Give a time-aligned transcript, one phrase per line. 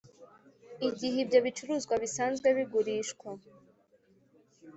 [0.89, 3.29] igihe ibyo bicuruzwa bisanzwe bigurishwa